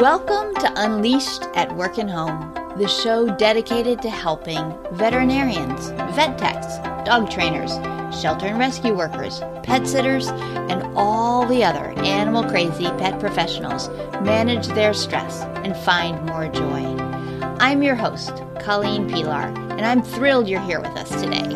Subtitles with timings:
[0.00, 6.78] Welcome to Unleashed at Work and Home, the show dedicated to helping veterinarians, vet techs,
[7.04, 7.72] dog trainers,
[8.18, 13.90] shelter and rescue workers, pet sitters, and all the other animal crazy pet professionals
[14.22, 16.96] manage their stress and find more joy.
[17.60, 21.46] I'm your host, Colleen Pelar, and I'm thrilled you're here with us today.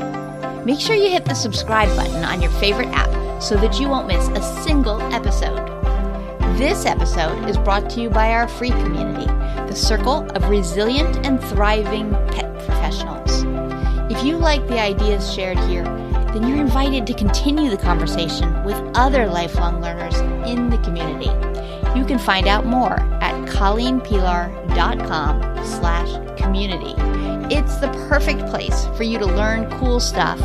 [0.66, 4.06] Make sure you hit the subscribe button on your favorite app so that you won't
[4.06, 5.63] miss a single episode.
[6.56, 11.40] This episode is brought to you by our free community, the Circle of Resilient and
[11.40, 13.42] Thriving Pet Professionals.
[14.08, 15.82] If you like the ideas shared here,
[16.32, 20.16] then you're invited to continue the conversation with other lifelong learners
[20.48, 21.26] in the community.
[21.98, 26.94] You can find out more at colleenpelar.com slash community.
[27.52, 30.38] It's the perfect place for you to learn cool stuff,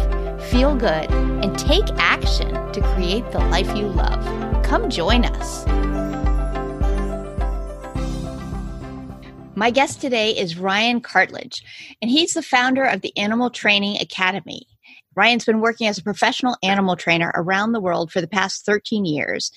[0.50, 4.26] feel good, and take action to create the life you love.
[4.64, 5.68] Come join us.
[9.60, 11.62] My guest today is Ryan Cartlidge,
[12.02, 14.66] and he's the founder of the Animal Training Academy.
[15.16, 19.04] Ryan's been working as a professional animal trainer around the world for the past 13
[19.04, 19.52] years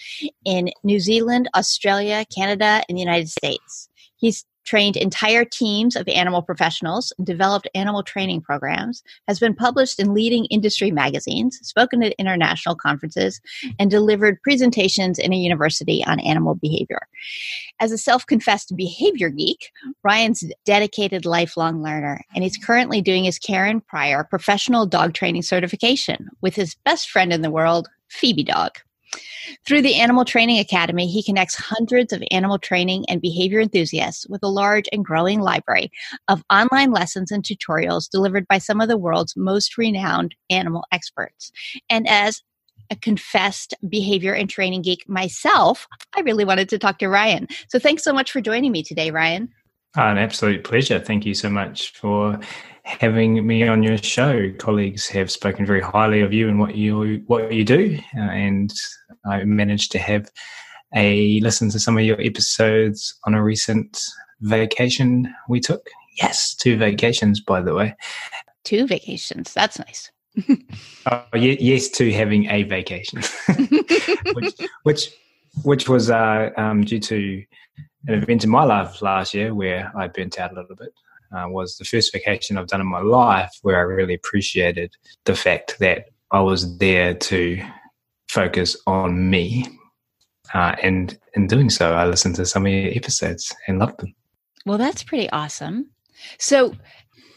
[0.45, 3.89] in New Zealand, Australia, Canada, and the United States.
[4.17, 10.15] He's trained entire teams of animal professionals, developed animal training programs, has been published in
[10.15, 13.39] leading industry magazines, spoken at international conferences,
[13.79, 17.01] and delivered presentations in a university on animal behavior.
[17.81, 19.71] As a self confessed behavior geek,
[20.03, 26.31] Ryan's dedicated lifelong learner, and he's currently doing his Karen Pryor professional dog training certification
[26.41, 28.79] with his best friend in the world, Phoebe Dog.
[29.67, 34.43] Through the Animal Training Academy, he connects hundreds of animal training and behavior enthusiasts with
[34.43, 35.91] a large and growing library
[36.29, 41.53] of online lessons and tutorials delivered by some of the world's most renowned animal experts.
[41.89, 42.43] And as
[42.91, 47.49] a confessed behavior and training geek myself, I really wanted to talk to Ryan.
[47.69, 49.49] So thanks so much for joining me today, Ryan.
[49.95, 50.99] an absolute pleasure.
[50.99, 52.39] Thank you so much for
[52.85, 54.51] having me on your show.
[54.59, 58.73] Colleagues have spoken very highly of you and what you what you do, uh, and
[59.25, 60.31] I managed to have
[60.95, 64.03] a listen to some of your episodes on a recent
[64.41, 65.89] vacation we took.
[66.21, 67.95] Yes, two vacations, by the way.
[68.65, 69.55] Two vacations.
[69.55, 70.11] That's nice.
[71.07, 73.23] oh, yes, to having a vacation,
[74.35, 75.11] which, which
[75.63, 77.45] which was uh, um, due to
[78.07, 80.93] an event in my life last year where I burnt out a little bit
[81.37, 84.95] uh, was the first vacation I've done in my life where I really appreciated
[85.25, 87.63] the fact that I was there to
[88.33, 89.67] focus on me.
[90.55, 94.15] Uh, and in doing so, I listened to some of your episodes and loved them.
[94.67, 95.91] Well, that's pretty awesome.
[96.39, 96.75] So,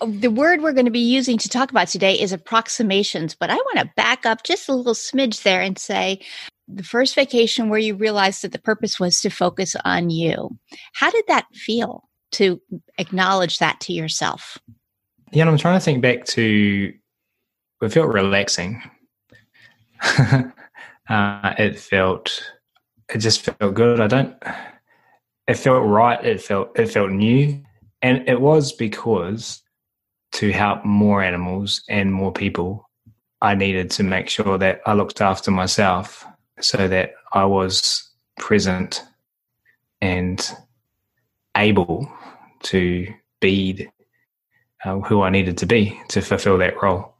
[0.05, 3.55] the word we're going to be using to talk about today is approximations, but I
[3.55, 6.19] want to back up just a little smidge there and say
[6.67, 10.49] the first vacation where you realized that the purpose was to focus on you.
[10.93, 12.09] How did that feel?
[12.35, 12.61] to
[12.97, 14.57] acknowledge that to yourself?
[15.31, 16.93] Yeah, I'm trying to think back to
[17.81, 18.81] it felt relaxing.
[21.09, 22.53] uh, it felt
[23.13, 23.99] it just felt good.
[23.99, 24.35] I don't
[25.47, 27.61] it felt right, it felt it felt new.
[28.01, 29.61] And it was because
[30.33, 32.89] to help more animals and more people,
[33.41, 36.25] I needed to make sure that I looked after myself
[36.59, 39.03] so that I was present
[40.01, 40.51] and
[41.55, 42.11] able
[42.63, 43.07] to
[43.39, 43.87] be
[44.83, 47.15] uh, who I needed to be to fulfill that role.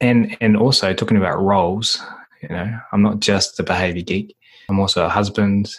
[0.00, 2.02] And and also talking about roles,
[2.42, 4.36] you know, I'm not just a behavior geek.
[4.68, 5.70] I'm also a husband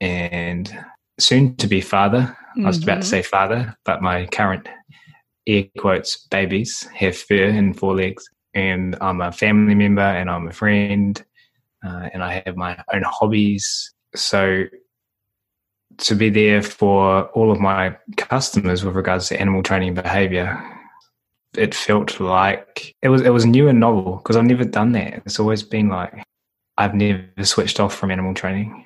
[0.00, 0.72] and
[1.18, 2.20] soon to be father.
[2.20, 2.64] Mm-hmm.
[2.64, 3.08] I was about to mm-hmm.
[3.08, 4.68] say father, but my current
[5.46, 8.24] air quotes babies have fur and four legs.
[8.54, 11.22] And I'm a family member and I'm a friend
[11.84, 13.92] uh, and I have my own hobbies.
[14.14, 14.64] So
[15.98, 20.75] to be there for all of my customers with regards to animal training behavior
[21.54, 25.22] it felt like it was it was new and novel because I've never done that.
[25.24, 26.22] It's always been like
[26.76, 28.84] I've never switched off from animal training,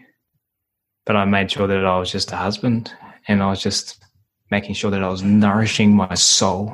[1.06, 2.92] but I made sure that I was just a husband
[3.28, 4.04] and I was just
[4.50, 6.72] making sure that I was nourishing my soul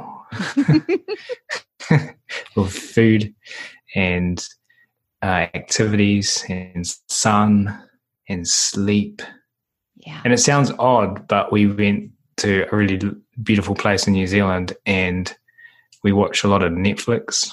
[2.56, 3.34] with food
[3.94, 4.44] and
[5.22, 7.82] uh, activities and sun
[8.28, 9.22] and sleep
[10.06, 10.20] yeah.
[10.24, 13.00] And it sounds odd, but we went to a really
[13.42, 15.34] beautiful place in New Zealand and
[16.06, 17.50] we watch a lot of Netflix.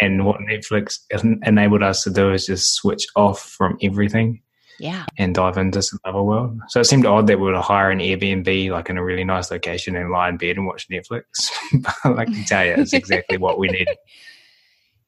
[0.00, 1.00] And what Netflix
[1.46, 4.40] enabled us to do is just switch off from everything.
[4.78, 5.04] Yeah.
[5.18, 6.58] And dive into some other world.
[6.68, 9.50] So it seemed odd that we would hire an Airbnb like in a really nice
[9.50, 11.50] location and lie in bed and watch Netflix.
[12.02, 13.98] but I can tell you, it's exactly what we needed.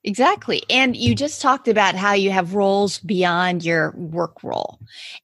[0.04, 0.64] Exactly.
[0.68, 4.80] And you just talked about how you have roles beyond your work role.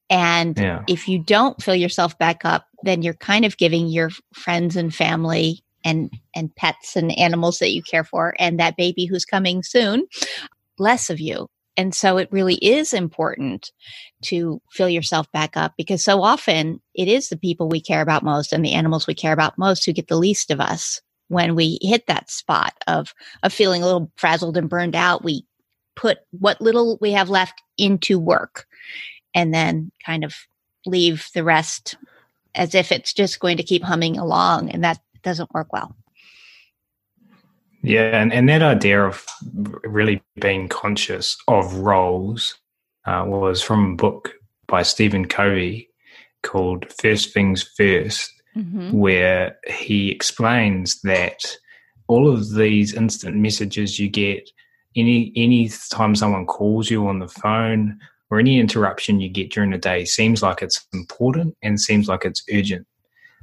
[0.09, 0.85] And Yeah.
[0.87, 4.95] if you don't fill yourself back up, then you're kind of giving your friends and
[4.95, 9.63] family and and pets and animals that you care for and that baby who's coming
[9.63, 10.07] soon
[10.79, 11.49] less of you.
[11.77, 13.71] And so it really is important
[14.23, 18.25] to fill yourself back up because so often it is the people we care about
[18.25, 21.55] most and the animals we care about most who get the least of us when
[21.55, 23.15] we hit that spot of
[23.45, 25.45] of feeling a little frazzled and burned out we
[25.95, 28.67] put what little we have left into work
[29.35, 30.35] and then kind of
[30.85, 31.97] leave the rest
[32.57, 35.95] as if it's just going to keep humming along and that doesn't work well
[37.83, 39.25] Yeah, and, and that idea of
[39.85, 42.59] really being conscious of roles
[43.07, 44.33] uh, was from a book
[44.67, 45.89] by Stephen Covey
[46.43, 48.93] called First Things First, mm-hmm.
[48.93, 51.45] where he explains that
[52.07, 54.49] all of these instant messages you get,
[54.97, 57.99] any any time someone calls you on the phone
[58.31, 62.25] or any interruption you get during the day seems like it's important and seems like
[62.25, 62.87] it's urgent.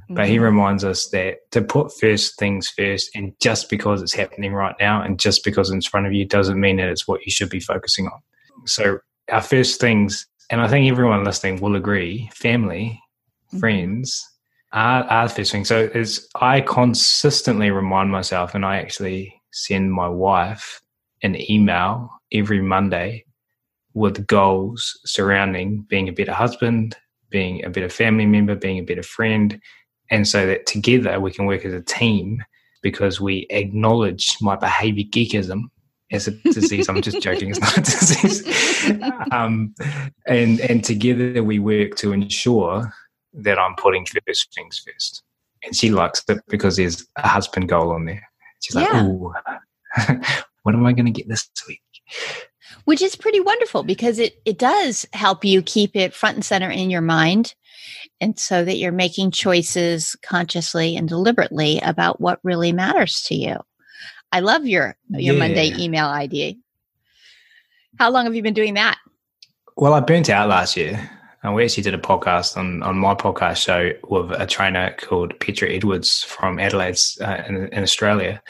[0.08, 4.52] But he reminds us that to put first things first, and just because it's happening
[4.52, 7.24] right now, and just because it's in front of you, doesn't mean that it's what
[7.26, 8.20] you should be focusing on.
[8.66, 8.98] So,
[9.30, 13.00] our first things, and I think everyone listening will agree family,
[13.52, 13.60] Mhm.
[13.60, 14.24] friends
[14.72, 15.64] are, are the first thing.
[15.64, 20.80] So, is I consistently remind myself, and I actually send my wife
[21.22, 23.24] an email every Monday
[23.94, 26.96] with goals surrounding being a better husband,
[27.30, 29.60] being a better family member, being a better friend,
[30.10, 32.42] and so that together we can work as a team
[32.82, 35.62] because we acknowledge my behavior geekism
[36.12, 36.88] as a disease.
[36.88, 38.42] I'm just joking; it's not a disease.
[39.32, 39.74] Um,
[40.28, 42.92] and and together we work to ensure
[43.34, 45.22] that I'm putting first things first.
[45.64, 48.22] And she likes it because there's a husband goal on there.
[48.62, 49.04] She's like, Yeah.
[49.04, 49.34] "Ooh,
[50.62, 51.82] what am I going to get this week?"
[52.84, 56.70] which is pretty wonderful because it it does help you keep it front and center
[56.70, 57.54] in your mind
[58.20, 63.56] and so that you're making choices consciously and deliberately about what really matters to you
[64.32, 66.58] i love your your monday email id
[67.98, 68.98] how long have you been doing that
[69.76, 71.10] Well, I burnt out last year.
[71.42, 75.38] And we actually did a podcast on, on my podcast show with a trainer called
[75.38, 78.42] Petra Edwards from Adelaide uh, in, in Australia.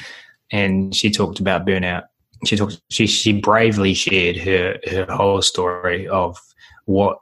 [0.50, 2.04] And she talked about burnout.
[2.46, 6.38] She talked, she, she bravely shared her, her whole story of
[6.86, 7.18] what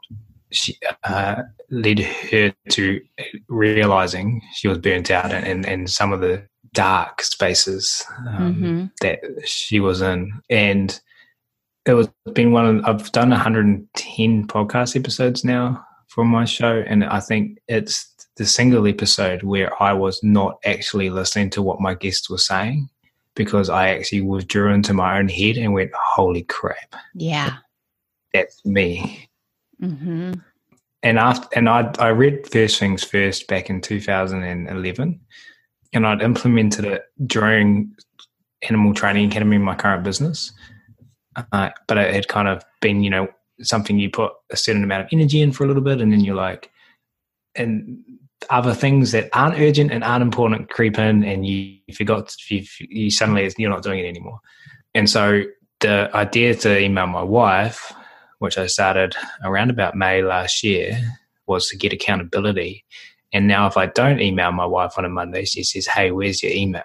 [0.55, 3.01] she uh, led her to
[3.49, 8.91] realizing she was burnt out and, and, and some of the dark spaces um, Mhm.
[9.01, 10.33] that she was in.
[10.51, 10.99] And
[11.87, 17.05] it was been one of I've done 110 podcast episodes now for my show, and
[17.05, 21.95] I think it's the single episode where I was not actually listening to what my
[21.95, 22.89] guest was saying
[23.37, 27.59] because I actually withdrew into my own head and went, "Holy crap, yeah
[28.33, 29.29] that's me."
[29.81, 30.33] Hmm
[31.03, 35.21] And after, and I I read First Things First back in 2011,
[35.93, 37.95] and I'd implemented it during
[38.69, 40.53] Animal Training Academy my current business.
[41.53, 43.29] Uh, but it had kind of been, you know,
[43.61, 46.21] something you put a certain amount of energy in for a little bit, and then
[46.21, 46.71] you're like,
[47.55, 47.99] and
[48.51, 53.11] other things that aren't urgent and aren't important creep in, and you forgot, you, you
[53.11, 54.39] suddenly you're not doing it anymore.
[54.95, 55.43] And so
[55.81, 57.93] the idea to email my wife,
[58.39, 60.99] which I started around about May last year,
[61.47, 62.85] was to get accountability.
[63.33, 66.43] And now, if I don't email my wife on a Monday, she says, "Hey, where's
[66.43, 66.83] your email?"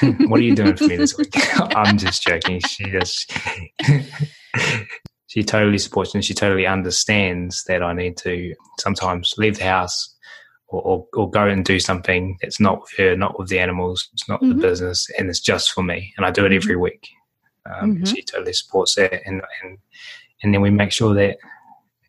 [0.26, 1.32] what are you doing for me this week?
[1.76, 2.60] I'm just joking.
[2.60, 3.32] She just
[5.28, 10.14] she totally supports and she totally understands that I need to sometimes leave the house
[10.68, 14.08] or, or, or go and do something that's not with her, not with the animals,
[14.12, 14.48] it's not Mhm.
[14.50, 16.12] the business, and it's just for me.
[16.16, 17.08] And I do it every week.
[17.66, 18.08] Um, Mhm.
[18.08, 19.78] She totally supports that, and and
[20.42, 21.38] and then we make sure that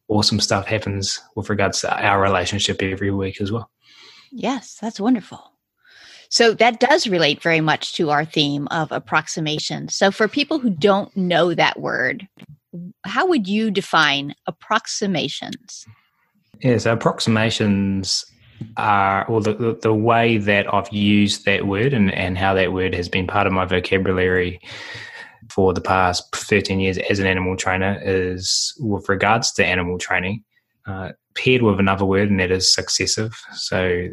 [0.07, 3.69] awesome stuff happens with regards to our relationship every week as well.
[4.31, 5.51] Yes, that's wonderful.
[6.29, 9.87] So that does relate very much to our theme of approximation.
[9.89, 12.27] So for people who don't know that word,
[13.05, 15.85] how would you define approximations?
[16.61, 18.25] Yeah, so approximations
[18.77, 22.95] are, the, the, the way that I've used that word and, and how that word
[22.95, 24.59] has been part of my vocabulary
[25.55, 30.43] for the past 13 years as an animal trainer is with regards to animal training,
[30.85, 33.33] uh, paired with another word, and that is successive.
[33.53, 34.09] So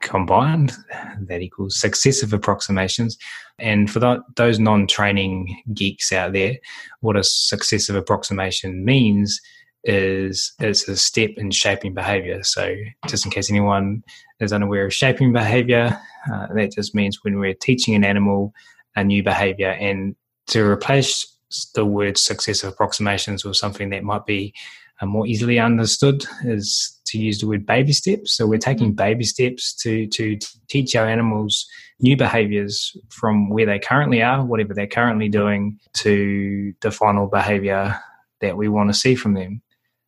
[0.00, 0.72] combined,
[1.20, 3.16] that equals successive approximations.
[3.60, 6.56] And for those non training geeks out there,
[6.98, 9.40] what a successive approximation means
[9.84, 12.42] is it's a step in shaping behavior.
[12.42, 12.74] So,
[13.06, 14.02] just in case anyone
[14.40, 15.96] is unaware of shaping behavior,
[16.32, 18.52] uh, that just means when we're teaching an animal
[18.96, 20.16] a new behavior and
[20.48, 21.26] to replace
[21.74, 24.52] the word successive approximations with something that might be
[25.00, 28.32] uh, more easily understood is to use the word baby steps.
[28.32, 28.96] So we're taking mm-hmm.
[28.96, 30.38] baby steps to to
[30.68, 31.66] teach our animals
[32.00, 37.98] new behaviors from where they currently are, whatever they're currently doing, to the final behavior
[38.40, 39.62] that we want to see from them.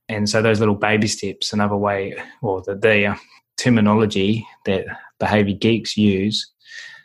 [0.08, 3.18] And so those little baby steps, another way, or the, the
[3.56, 4.86] terminology that
[5.18, 6.50] behavior geeks use,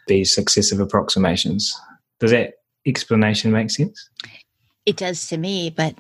[0.08, 1.74] these successive approximations.
[2.20, 4.10] Does that explanation make sense?
[4.86, 5.96] It does to me, but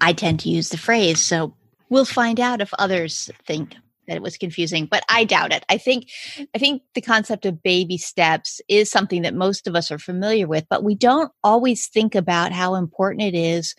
[0.00, 1.20] I tend to use the phrase.
[1.20, 1.54] So
[1.88, 3.76] we'll find out if others think
[4.06, 6.10] that it was confusing but i doubt it i think
[6.54, 10.46] i think the concept of baby steps is something that most of us are familiar
[10.46, 13.74] with but we don't always think about how important it is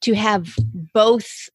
[0.00, 0.54] to have
[0.92, 1.48] both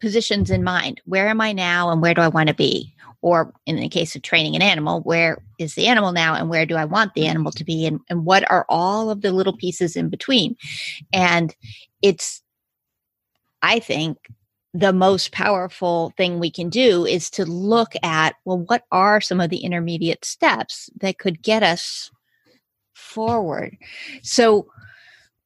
[0.00, 3.52] positions in mind where am i now and where do i want to be or
[3.66, 6.76] in the case of training an animal where is the animal now and where do
[6.76, 9.96] i want the animal to be and, and what are all of the little pieces
[9.96, 10.56] in between?
[11.12, 11.54] And
[12.02, 12.42] it's
[13.62, 14.18] I think
[14.74, 19.40] the most powerful thing we can do is to look at well what are some
[19.40, 22.10] of the intermediate steps that could get us
[22.94, 23.76] forward?
[24.22, 24.68] So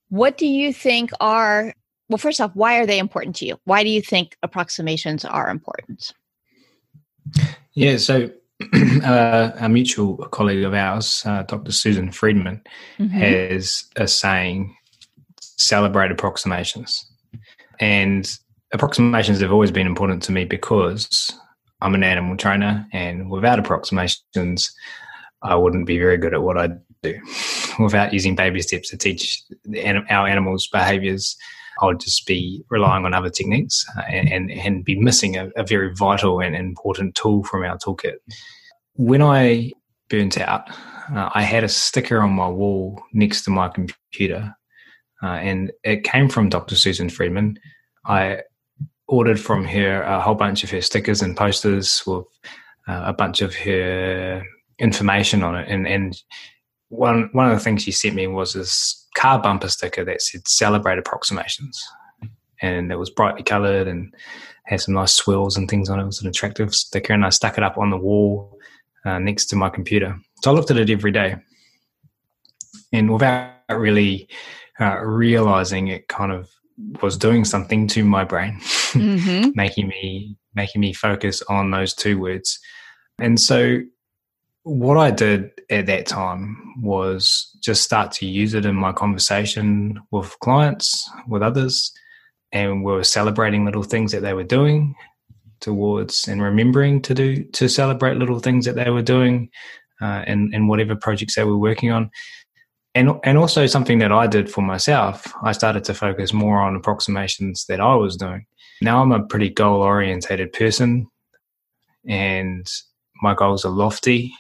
[0.08, 1.74] what do you think are
[2.08, 3.60] well first off why are they important to you?
[3.64, 6.12] Why do you think approximations are important
[7.74, 8.30] yeah so
[9.04, 12.60] uh, a mutual colleague of ours uh, dr susan friedman
[12.98, 13.08] mm-hmm.
[13.08, 14.76] has a saying
[15.40, 17.10] celebrate approximations
[17.80, 18.38] and
[18.72, 21.32] approximations have always been important to me because
[21.82, 24.74] I'm an animal trainer, and without approximations,
[25.42, 26.68] I wouldn't be very good at what I
[27.02, 27.18] do.
[27.78, 29.42] without using baby steps to teach
[30.10, 31.36] our animals behaviors,
[31.80, 35.50] I would just be relying on other techniques uh, and, and, and, be missing a,
[35.56, 38.16] a very vital and important tool from our toolkit.
[38.94, 39.72] When I
[40.08, 40.68] burnt out,
[41.14, 44.54] uh, I had a sticker on my wall next to my computer
[45.22, 46.76] uh, and it came from Dr.
[46.76, 47.58] Susan Friedman.
[48.06, 48.42] I
[49.06, 52.24] ordered from her a whole bunch of her stickers and posters with
[52.88, 54.42] uh, a bunch of her
[54.78, 55.68] information on it.
[55.68, 56.16] And, and
[56.90, 60.46] one one of the things she sent me was this car bumper sticker that said
[60.46, 61.82] "Celebrate Approximations,"
[62.60, 64.12] and it was brightly coloured and
[64.64, 66.02] had some nice swirls and things on it.
[66.02, 68.58] It was an attractive sticker, and I stuck it up on the wall
[69.04, 70.18] uh, next to my computer.
[70.42, 71.36] So I looked at it every day,
[72.92, 74.28] and without really
[74.80, 76.50] uh, realizing it kind of
[77.02, 79.50] was doing something to my brain, mm-hmm.
[79.54, 82.58] making me making me focus on those two words.
[83.20, 83.80] And so
[84.62, 90.00] what I did at that time was just start to use it in my conversation
[90.10, 91.92] with clients, with others,
[92.52, 94.94] and we were celebrating little things that they were doing
[95.60, 99.50] towards and remembering to do to celebrate little things that they were doing
[100.00, 102.10] uh, in, in whatever projects they were working on
[102.94, 106.74] and and also something that I did for myself, I started to focus more on
[106.74, 108.46] approximations that I was doing.
[108.82, 111.06] Now I'm a pretty goal orientated person,
[112.06, 112.66] and
[113.22, 114.32] my goals are lofty,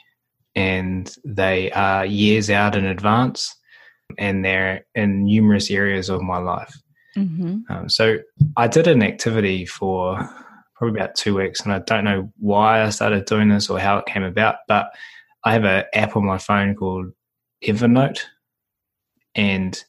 [0.54, 3.54] and they are years out in advance,
[4.18, 6.74] and they're in numerous areas of my life.
[7.16, 7.58] Mm-hmm.
[7.68, 8.18] Um, so
[8.56, 10.16] I did an activity for
[10.76, 13.98] probably about two weeks, and I don't know why I started doing this or how
[13.98, 14.90] it came about, but
[15.44, 17.12] I have an app on my phone called
[17.64, 18.20] Evernote
[19.34, 19.82] and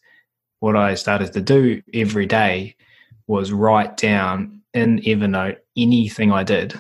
[0.60, 2.76] what I started to do every day
[3.28, 6.80] was write down in Evernote anything I did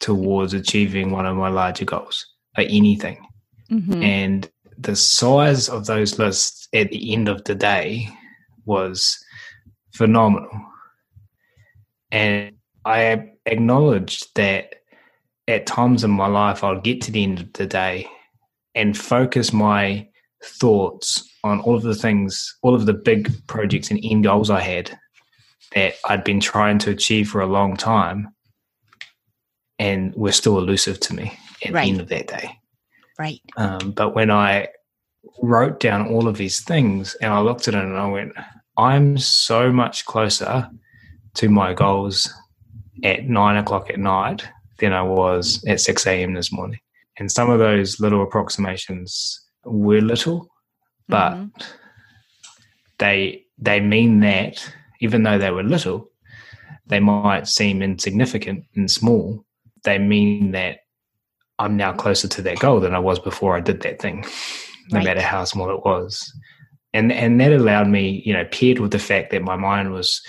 [0.00, 2.26] towards achieving one of my larger goals,
[2.56, 3.26] or anything.
[3.70, 4.02] Mm-hmm.
[4.02, 8.08] And the size of those lists at the end of the day
[8.64, 9.18] was
[9.92, 10.50] phenomenal.
[12.10, 14.74] And I acknowledged that
[15.48, 18.08] at times in my life, I'll get to the end of the day
[18.74, 20.08] and focus my
[20.44, 24.60] thoughts on all of the things, all of the big projects and end goals I
[24.60, 24.98] had
[25.74, 28.28] that I'd been trying to achieve for a long time
[29.78, 31.84] and were still elusive to me at right.
[31.84, 32.58] the end of that day.
[33.18, 33.40] Right.
[33.56, 34.68] Um, but when I
[35.42, 38.32] wrote down all of these things and I looked at it and I went,
[38.76, 40.68] I'm so much closer
[41.34, 42.32] to my goals
[43.04, 44.46] at nine o'clock at night
[44.78, 46.34] than I was at 6 a.m.
[46.34, 46.80] this morning.
[47.18, 50.48] And some of those little approximations were little,
[51.08, 51.62] but mm-hmm.
[52.98, 54.70] they they mean that
[55.00, 56.10] even though they were little,
[56.86, 59.44] they might seem insignificant and small.
[59.84, 60.80] They mean that
[61.58, 64.24] I'm now closer to that goal than I was before I did that thing,
[64.90, 65.04] no right.
[65.04, 66.32] matter how small it was.
[66.92, 70.22] And and that allowed me, you know, paired with the fact that my mind was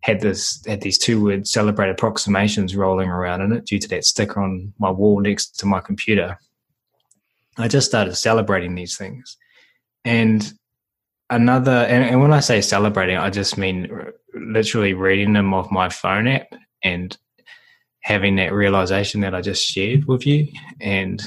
[0.00, 4.04] had this had these two word celebrate approximations rolling around in it due to that
[4.04, 6.38] sticker on my wall next to my computer.
[7.58, 9.36] I just started celebrating these things.
[10.04, 10.52] And
[11.30, 13.90] another, and, and when I say celebrating, I just mean
[14.34, 16.48] literally reading them off my phone app
[16.82, 17.16] and
[18.06, 20.46] having that realization that I just shared with you.
[20.80, 21.20] And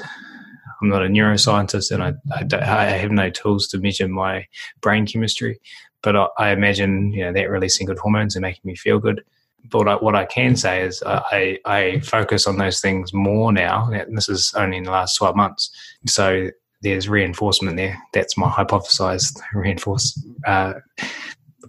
[0.81, 4.47] I'm not a neuroscientist and I, I, I have no tools to measure my
[4.79, 5.59] brain chemistry,
[6.01, 9.25] but I, I, imagine you know that releasing good hormones and making me feel good.
[9.69, 13.91] But what I can say is I, I focus on those things more now.
[13.91, 15.69] And this is only in the last 12 months.
[16.07, 16.47] So
[16.81, 18.01] there's reinforcement there.
[18.13, 20.17] That's my hypothesized reinforce
[20.47, 20.75] uh,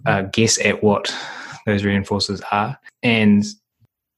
[0.05, 1.13] uh, guess at what
[1.65, 2.79] those reinforcers are.
[3.03, 3.43] And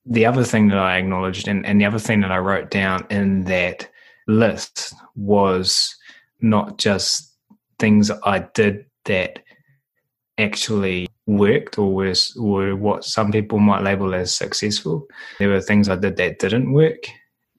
[0.06, 3.06] the other thing that I acknowledged and, and the other thing that I wrote down
[3.10, 3.90] in that
[4.28, 5.96] list was
[6.42, 7.34] not just
[7.80, 9.40] things I did that
[10.38, 15.08] actually worked or was were what some people might label as successful.
[15.40, 17.08] There were things I did that didn't work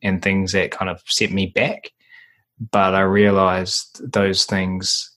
[0.02, 1.90] and things that kind of set me back.
[2.70, 5.10] But I realized those things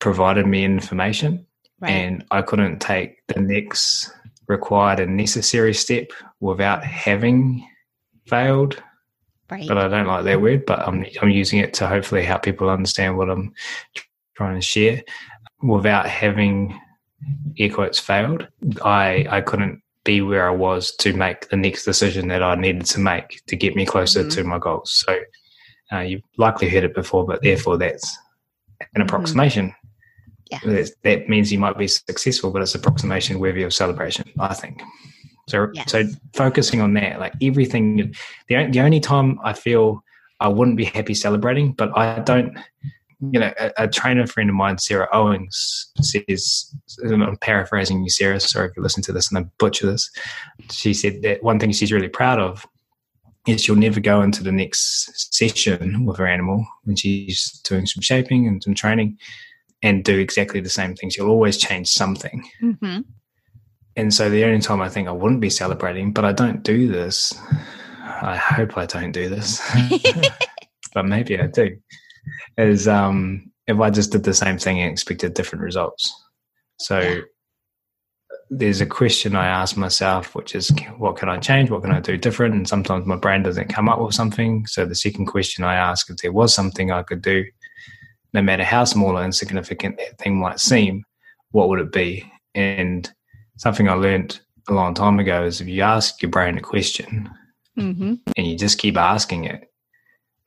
[0.00, 1.46] provided me information
[1.80, 1.90] right.
[1.90, 4.12] and I couldn't take the next
[4.48, 7.68] required and necessary step without having
[8.26, 8.82] failed.
[9.50, 9.66] Right.
[9.66, 12.68] But I don't like that word, but I'm I'm using it to hopefully help people
[12.68, 13.54] understand what I'm
[14.34, 15.02] trying to share.
[15.62, 16.78] Without having
[17.58, 18.46] air quotes failed,
[18.84, 22.86] I I couldn't be where I was to make the next decision that I needed
[22.86, 24.30] to make to get me closer mm-hmm.
[24.30, 25.04] to my goals.
[25.06, 25.18] So
[25.92, 28.16] uh, you've likely heard it before, but therefore that's
[28.80, 29.02] an mm-hmm.
[29.02, 29.66] approximation.
[29.68, 29.87] Mm-hmm.
[30.50, 30.84] Yeah.
[31.02, 34.82] That means you might be successful, but it's approximation worthy of celebration, I think.
[35.48, 35.90] So, yes.
[35.90, 38.12] so focusing on that, like everything,
[38.48, 40.02] the, the only time I feel
[40.40, 42.56] I wouldn't be happy celebrating, but I don't,
[43.20, 48.38] you know, a, a trainer friend of mine, Sarah Owings, says, I'm paraphrasing you, Sarah,
[48.40, 50.10] sorry if you listen to this and I butcher this.
[50.70, 52.66] She said that one thing she's really proud of
[53.46, 58.02] is she'll never go into the next session with her animal when she's doing some
[58.02, 59.18] shaping and some training
[59.82, 61.16] and do exactly the same things.
[61.16, 62.48] You'll always change something.
[62.62, 63.00] Mm-hmm.
[63.96, 66.88] And so the only time I think I wouldn't be celebrating, but I don't do
[66.88, 67.34] this.
[68.00, 69.60] I hope I don't do this,
[70.94, 71.76] but maybe I do.
[72.56, 76.12] Is um, if I just did the same thing and expected different results.
[76.78, 77.20] So yeah.
[78.50, 81.70] there's a question I ask myself, which is, what can I change?
[81.70, 82.54] What can I do different?
[82.54, 84.66] And sometimes my brain doesn't come up with something.
[84.66, 87.44] So the second question I ask, if there was something I could do,
[88.32, 91.04] no matter how small or insignificant that thing might seem,
[91.50, 92.30] what would it be?
[92.54, 93.10] And
[93.56, 97.30] something I learned a long time ago is if you ask your brain a question
[97.78, 98.14] mm-hmm.
[98.36, 99.70] and you just keep asking it,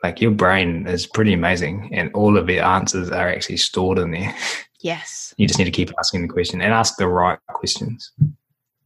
[0.03, 4.11] like your brain is pretty amazing and all of the answers are actually stored in
[4.11, 4.35] there.
[4.81, 5.33] Yes.
[5.37, 8.11] you just need to keep asking the question and ask the right questions.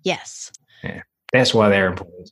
[0.03, 0.51] Yes.
[0.83, 1.01] Yeah.
[1.31, 2.31] That's why they're important.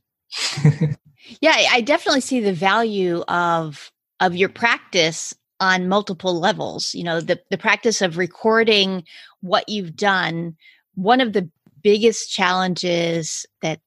[1.41, 6.94] yeah, I definitely see the value of of your practice on multiple levels.
[6.94, 9.04] You know, the the practice of recording
[9.42, 10.56] what you've done.
[10.96, 11.50] One of the
[11.82, 13.80] biggest challenges that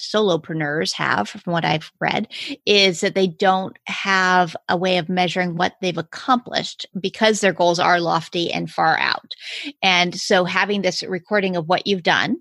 [0.00, 2.28] solopreneurs have from what I've read
[2.64, 7.78] is that they don't have a way of measuring what they've accomplished because their goals
[7.78, 9.34] are lofty and far out.
[9.82, 12.38] And so having this recording of what you've done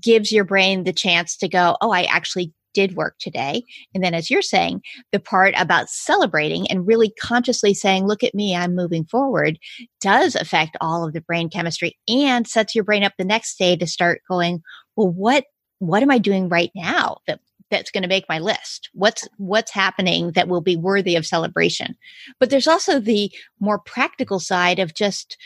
[0.00, 3.64] gives your brain the chance to go, Oh, I actually did work today.
[3.94, 8.34] And then, as you're saying, the part about celebrating and really consciously saying, look at
[8.34, 9.58] me, I'm moving forward,
[10.00, 13.76] does affect all of the brain chemistry and sets your brain up the next day
[13.76, 14.62] to start going,
[14.96, 15.44] well, what,
[15.78, 19.70] what am I doing right now that that's going to make my list what's what's
[19.70, 21.96] happening that will be worthy of celebration
[22.40, 23.30] but there's also the
[23.60, 25.36] more practical side of just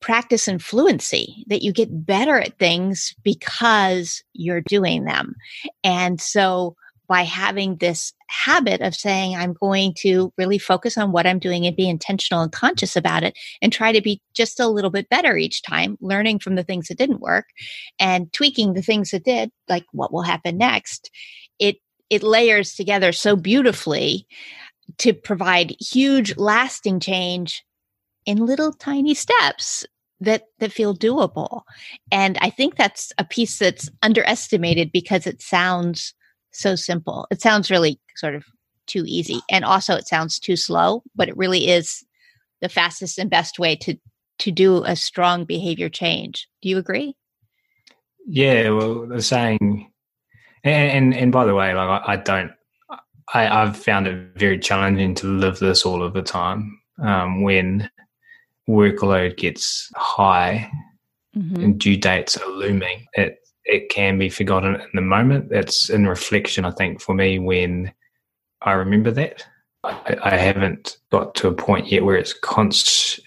[0.00, 5.34] practice and fluency that you get better at things because you're doing them.
[5.84, 6.76] And so
[7.10, 11.66] by having this habit of saying, I'm going to really focus on what I'm doing
[11.66, 15.08] and be intentional and conscious about it and try to be just a little bit
[15.08, 17.46] better each time, learning from the things that didn't work
[17.98, 21.10] and tweaking the things that did, like what will happen next.
[21.58, 21.78] It,
[22.10, 24.28] it layers together so beautifully
[24.98, 27.64] to provide huge lasting change
[28.26, 29.84] in little tiny steps
[30.20, 31.62] that that feel doable.
[32.12, 36.14] And i think that's a piece that's underestimated because it sounds
[36.52, 37.26] so simple.
[37.30, 38.44] It sounds really sort of
[38.86, 39.40] too easy.
[39.48, 42.04] And also it sounds too slow but it really is
[42.60, 43.96] the fastest and best way to
[44.40, 46.48] to do a strong behavior change.
[46.62, 47.14] Do you agree?
[48.26, 49.90] Yeah well the saying
[50.64, 52.52] and and, and by the way like I, I don't
[53.32, 57.88] I, I've found it very challenging to live this all of the time um, when
[58.70, 60.70] workload gets high
[61.36, 61.56] mm-hmm.
[61.56, 65.52] and due dates are looming, it it can be forgotten in the moment.
[65.52, 67.92] It's in reflection, I think, for me when
[68.62, 69.46] I remember that.
[69.84, 73.20] I, I haven't got to a point yet where it's conscious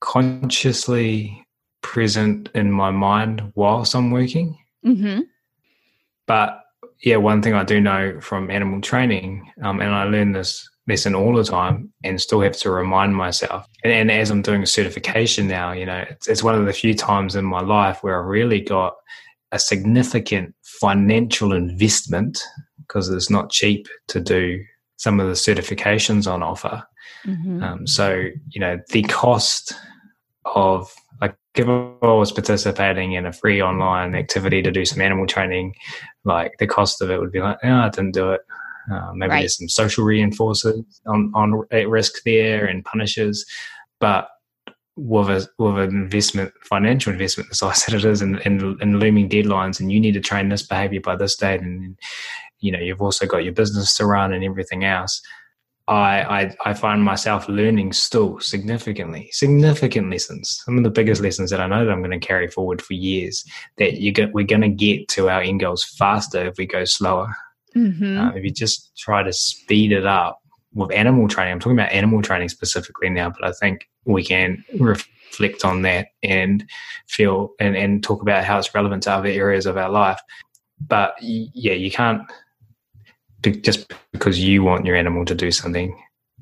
[0.00, 1.44] consciously
[1.82, 4.56] present in my mind whilst I'm working.
[4.86, 5.22] Mm-hmm.
[6.26, 6.62] But
[7.02, 11.14] yeah, one thing I do know from animal training, um, and I learned this lesson
[11.14, 13.66] all the time and still have to remind myself.
[13.84, 16.72] And, and as I'm doing a certification now, you know, it's, it's one of the
[16.72, 18.94] few times in my life where I really got
[19.52, 22.42] a significant financial investment
[22.78, 24.62] because it's not cheap to do
[24.96, 26.82] some of the certifications on offer.
[27.26, 27.62] Mm-hmm.
[27.62, 29.72] Um, so, you know, the cost
[30.44, 35.26] of like if I was participating in a free online activity to do some animal
[35.26, 35.74] training,
[36.24, 38.40] like the cost of it would be like, oh, I didn't do it.
[38.90, 39.40] Uh, maybe right.
[39.40, 43.44] there's some social reinforcers on, on at risk there and punishes,
[43.98, 44.28] but
[44.96, 49.00] with a with an investment, financial investment, the size that it is, and, and, and
[49.00, 51.98] looming deadlines, and you need to train this behavior by this date, and
[52.60, 55.20] you know you've also got your business to run and everything else.
[55.88, 60.62] I, I, I find myself learning still significantly, significant lessons.
[60.64, 62.94] Some of the biggest lessons that I know that I'm going to carry forward for
[62.94, 63.44] years.
[63.78, 66.84] That you get, we're going to get to our end goals faster if we go
[66.84, 67.34] slower.
[67.76, 68.18] Mm-hmm.
[68.18, 70.40] Uh, if you just try to speed it up
[70.74, 74.64] with animal training, I'm talking about animal training specifically now, but I think we can
[74.78, 76.64] reflect on that and
[77.08, 80.20] feel and, and talk about how it's relevant to other areas of our life.
[80.80, 82.22] But yeah, you can't
[83.42, 85.98] just because you want your animal to do something,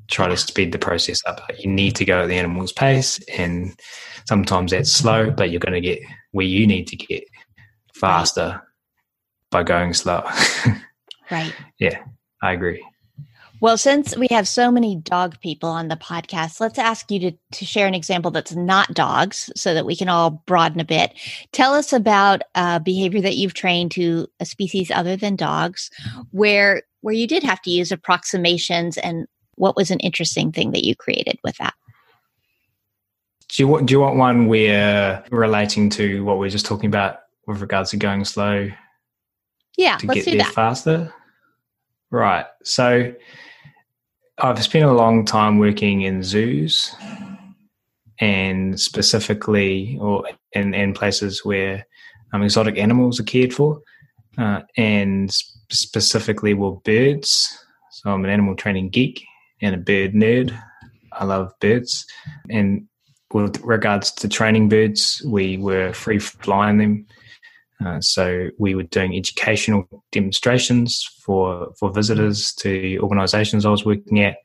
[0.09, 1.41] try to speed the process up.
[1.59, 3.79] You need to go at the animal's pace, and
[4.25, 5.99] sometimes that's slow, but you're going to get
[6.31, 7.23] where you need to get
[7.93, 8.61] faster
[9.51, 10.23] by going slow.
[11.31, 11.53] right.
[11.79, 12.03] Yeah,
[12.41, 12.83] I agree.
[13.61, 17.31] Well, since we have so many dog people on the podcast, let's ask you to,
[17.51, 21.13] to share an example that's not dogs so that we can all broaden a bit.
[21.51, 25.89] Tell us about a behavior that you've trained to a species other than dogs
[26.31, 30.85] where where you did have to use approximations and what was an interesting thing that
[30.85, 31.73] you created with that?
[33.49, 36.87] Do you want, do you want one where relating to what we are just talking
[36.87, 38.69] about with regards to going slow?
[39.77, 40.53] Yeah, to let's get there that.
[40.53, 41.13] faster.
[42.11, 42.45] Right.
[42.63, 43.13] So
[44.39, 46.95] I've spent a long time working in zoos
[48.19, 51.85] and specifically or in, in places where
[52.33, 53.81] um, exotic animals are cared for
[54.37, 55.31] uh, and
[55.69, 57.65] specifically with birds.
[57.91, 59.23] So I'm an animal training geek
[59.61, 60.57] and a bird nerd.
[61.13, 62.05] I love birds.
[62.49, 62.87] And
[63.33, 67.05] with regards to training birds, we were free flying them.
[67.85, 74.21] Uh, so we were doing educational demonstrations for, for visitors to organisations I was working
[74.21, 74.37] at,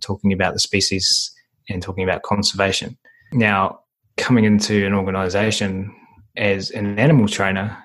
[0.00, 1.32] talking about the species
[1.68, 2.96] and talking about conservation.
[3.32, 3.80] Now,
[4.16, 5.94] coming into an organisation
[6.36, 7.76] as an animal trainer,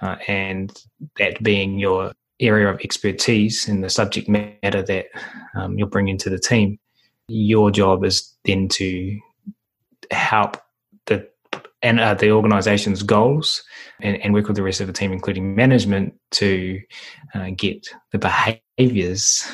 [0.00, 0.82] uh, and
[1.18, 5.06] that being your area of expertise and the subject matter that
[5.54, 6.78] um, you'll bring into the team,
[7.28, 9.18] your job is then to
[10.10, 10.56] help
[11.82, 13.62] and uh, the organization's goals
[14.00, 16.80] and, and, work with the rest of the team, including management, to
[17.34, 19.50] uh, get the behaviors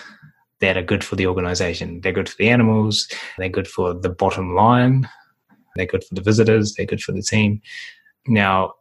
[0.60, 2.00] that are good for the organization.
[2.00, 5.08] They're good for the animals, they're good for the bottom line,
[5.76, 7.62] they're good for the visitors, they're good for the team.
[8.26, 8.74] Now,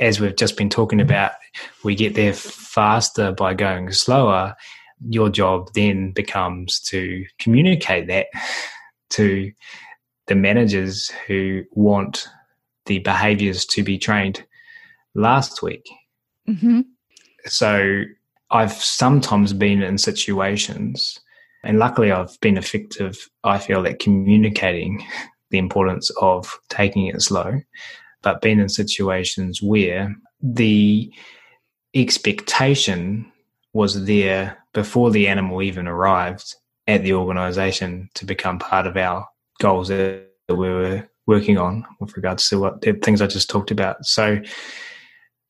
[0.00, 1.32] as we've just been talking about,
[1.84, 4.56] we get there faster by going slower.
[5.08, 8.26] Your job then becomes to communicate that
[9.10, 9.52] to
[10.26, 12.26] the managers who want
[12.86, 14.44] the behaviors to be trained
[15.14, 15.88] last week.
[16.48, 16.80] Mm-hmm.
[17.46, 18.02] So
[18.50, 21.18] I've sometimes been in situations,
[21.62, 25.04] and luckily I've been effective, I feel, at communicating
[25.50, 27.60] the importance of taking it slow
[28.24, 31.12] but been in situations where the
[31.94, 33.30] expectation
[33.72, 36.56] was there before the animal even arrived
[36.88, 39.28] at the organization to become part of our
[39.60, 43.70] goals that we were working on with regards to what the things I just talked
[43.70, 44.04] about.
[44.04, 44.40] So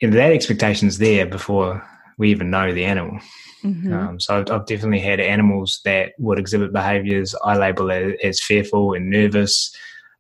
[0.02, 1.82] know, that expectation's there before
[2.18, 3.18] we even know the animal.
[3.64, 3.92] Mm-hmm.
[3.92, 8.40] Um, so I've, I've, definitely had animals that would exhibit behaviors I label as, as
[8.42, 9.74] fearful and nervous,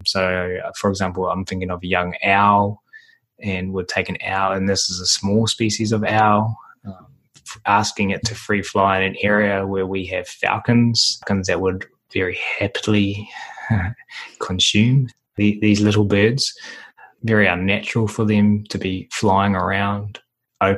[0.06, 2.82] so, for example, I'm thinking of a young owl,
[3.42, 7.06] and would take an owl, and this is a small species of owl, um,
[7.66, 11.86] asking it to free fly in an area where we have falcons, falcons that would
[12.12, 13.28] very happily
[14.40, 16.52] consume the, these little birds.
[17.22, 20.20] Very unnatural for them to be flying around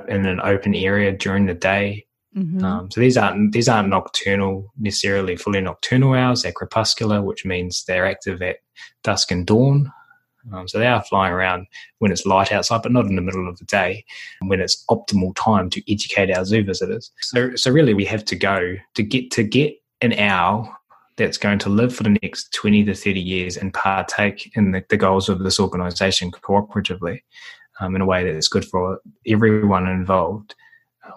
[0.08, 2.64] in an open area during the day Mm-hmm.
[2.64, 6.42] Um, so these aren't these aren't nocturnal necessarily fully nocturnal owls.
[6.42, 8.58] They're crepuscular, which means they're active at
[9.02, 9.90] dusk and dawn.
[10.52, 11.66] Um, so they are flying around
[11.98, 14.04] when it's light outside, but not in the middle of the day,
[14.42, 17.10] when it's optimal time to educate our zoo visitors.
[17.20, 20.76] So, so really, we have to go to get to get an owl
[21.16, 24.84] that's going to live for the next 20 to 30 years and partake in the,
[24.88, 27.20] the goals of this organization cooperatively
[27.80, 30.54] um, in a way that is good for everyone involved,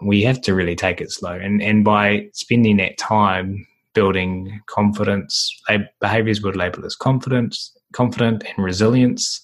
[0.01, 1.33] we have to really take it slow.
[1.33, 5.53] And, and by spending that time building confidence,
[5.99, 9.41] behaviors would label as confidence, confident and resilience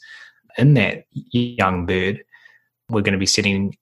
[0.58, 2.24] in that young bird,
[2.90, 3.76] we're going to be setting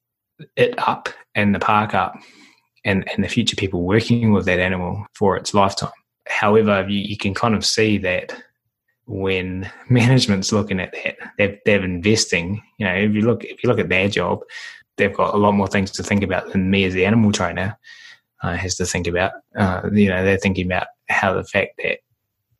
[0.56, 2.16] it up and the park up
[2.84, 5.90] and, and the future people working with that animal for its lifetime.
[6.26, 8.34] However, you, you can kind of see that
[9.06, 12.62] when management's looking at that, they're, they're investing.
[12.78, 14.40] You know, if you look if you look at their job,
[14.96, 17.78] they've got a lot more things to think about than me as the animal trainer
[18.42, 19.32] uh, has to think about.
[19.56, 21.98] Uh, you know, they're thinking about how the fact that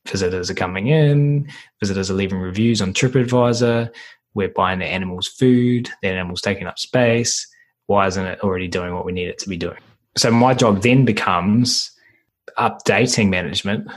[0.07, 1.49] visitors are coming in,
[1.79, 3.91] visitors are leaving reviews on TripAdvisor,
[4.35, 7.47] we're buying the animals food, the animals taking up space.
[7.87, 9.79] Why isn't it already doing what we need it to be doing?
[10.17, 11.91] So my job then becomes
[12.57, 13.89] updating management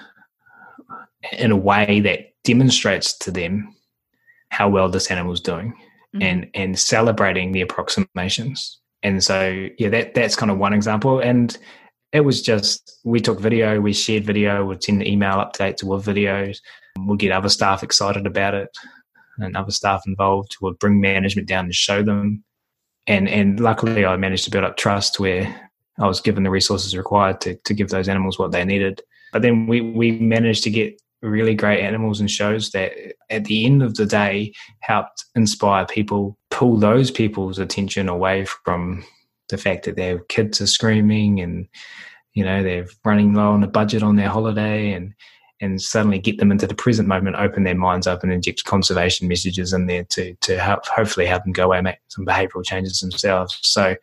[1.33, 3.75] in a way that demonstrates to them
[4.51, 5.73] how well this animal is doing
[6.15, 6.23] mm-hmm.
[6.23, 8.81] and and celebrating the approximations.
[9.03, 11.21] And so yeah, that that's kind of one example.
[11.21, 11.57] And
[12.13, 16.59] it was just we took video, we shared video, we'd send email updates with videos.
[16.99, 18.71] We'll get other staff excited about it
[19.39, 22.45] and other staff involved who would bring management down and show them.
[23.07, 25.68] And and luckily I managed to build up trust where
[25.99, 29.03] I was given the resources required to, to give those animals what they needed.
[29.33, 32.93] But then we, we managed to get really great animals and shows that
[33.31, 39.05] at the end of the day helped inspire people, pull those people's attention away from
[39.49, 41.67] the fact that their kids are screaming and
[42.35, 45.15] you know they're running low on the budget on their holiday and
[45.61, 49.27] and suddenly get them into the present moment, open their minds up, and inject conservation
[49.27, 52.65] messages in there to to help hopefully help them go away and make some behavioural
[52.65, 53.59] changes themselves.
[53.63, 53.97] So,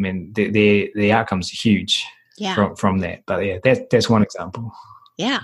[0.00, 2.06] I mean, the the, the outcomes are huge
[2.38, 2.54] yeah.
[2.54, 3.20] from from that.
[3.26, 4.72] But yeah, that that's one example.
[5.18, 5.40] Yeah,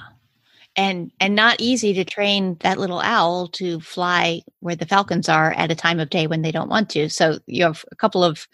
[0.77, 5.53] and and not easy to train that little owl to fly where the falcons are
[5.53, 8.23] at a time of day when they don't want to so you have a couple
[8.23, 8.47] of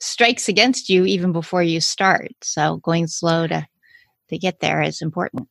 [0.00, 3.66] strikes against you even before you start so going slow to
[4.28, 5.48] to get there is important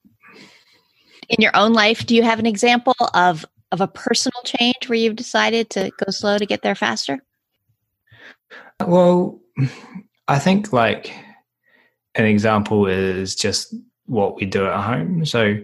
[1.30, 4.98] in your own life do you have an example of of a personal change where
[4.98, 7.20] you've decided to go slow to get there faster
[8.86, 9.40] well
[10.28, 11.14] i think like
[12.16, 13.74] an example is just
[14.06, 15.56] what we do at home so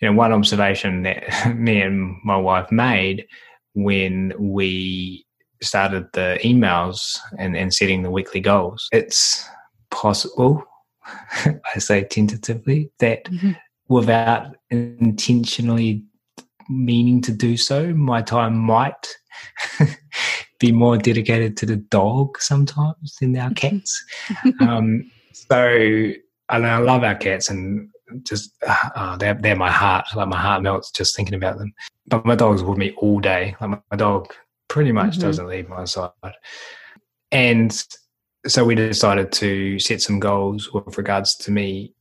[0.00, 3.26] you know, one observation that me and my wife made
[3.74, 5.24] when we
[5.62, 9.48] started the emails and, and setting the weekly goals, it's
[9.90, 10.64] possible,
[11.44, 13.52] I say tentatively, that mm-hmm.
[13.88, 16.04] without intentionally
[16.68, 19.16] meaning to do so, my time might
[20.58, 23.78] be more dedicated to the dog sometimes than our mm-hmm.
[23.78, 24.04] cats.
[24.60, 26.12] um, so,
[26.50, 27.90] and I love our cats, and
[28.22, 30.06] just uh, they're, they're my heart.
[30.14, 31.72] Like my heart melts just thinking about them.
[32.06, 33.54] But my dog's with me all day.
[33.60, 34.32] Like my, my dog
[34.68, 35.22] pretty much mm-hmm.
[35.22, 36.10] doesn't leave my side.
[37.30, 37.84] And
[38.46, 41.94] so we decided to set some goals with regards to me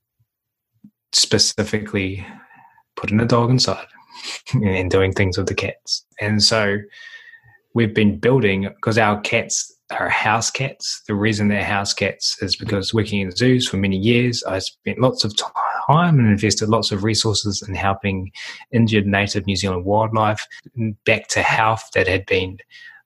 [1.12, 2.26] specifically
[2.96, 3.88] putting a dog inside
[4.54, 6.06] and doing things with the cats.
[6.22, 6.78] And so
[7.78, 11.04] we've been building because our cats are house cats.
[11.06, 15.00] The reason they're house cats is because working in zoos for many years, I spent
[15.00, 18.32] lots of time and invested lots of resources in helping
[18.72, 20.44] injured native New Zealand wildlife
[21.06, 22.58] back to health that had been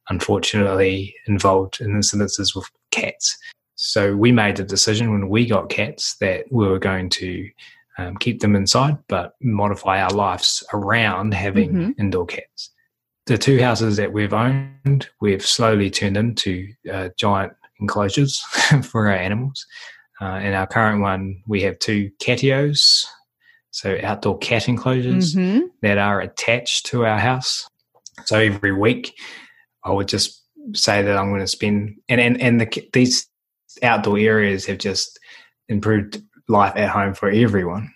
[0.07, 3.37] unfortunately involved in incidences with cats.
[3.75, 7.49] So we made the decision when we got cats that we were going to
[7.97, 11.91] um, keep them inside, but modify our lives around having mm-hmm.
[11.99, 12.71] indoor cats
[13.27, 18.39] the two houses that we've owned, we've slowly turned into uh, giant enclosures
[18.83, 19.65] for our animals.
[20.19, 23.05] Uh, in our current one, we have two catios,
[23.71, 25.65] so outdoor cat enclosures mm-hmm.
[25.81, 27.67] that are attached to our house.
[28.25, 29.13] So every week,
[29.83, 33.27] I would just say that I'm going to spend, and and and the, these
[33.81, 35.19] outdoor areas have just
[35.69, 37.91] improved life at home for everyone.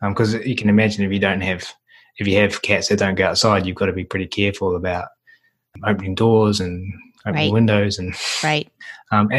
[0.00, 1.66] Because um, you can imagine if you don't have
[2.18, 5.08] if you have cats that don't go outside, you've got to be pretty careful about
[5.84, 6.92] opening doors and
[7.26, 7.52] opening right.
[7.52, 8.70] windows and right.
[9.12, 9.30] Um,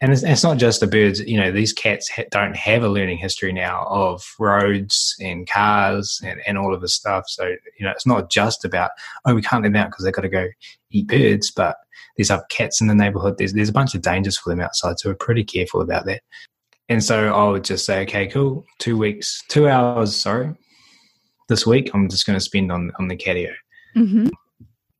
[0.00, 1.20] and it's, it's, not just the birds.
[1.20, 6.22] You know, these cats ha- don't have a learning history now of roads and cars
[6.24, 7.24] and, and all of this stuff.
[7.28, 8.92] So you know, it's not just about
[9.26, 10.48] oh, we can't let them out because they've got to go
[10.90, 11.76] eat birds, but
[12.16, 13.36] there's other cats in the neighborhood.
[13.36, 16.22] There's there's a bunch of dangers for them outside, so we're pretty careful about that.
[16.88, 20.54] And so I would just say, okay, cool, two weeks, two hours, sorry,
[21.50, 23.52] this week I'm just going to spend on on the catio,
[23.94, 24.28] mm-hmm.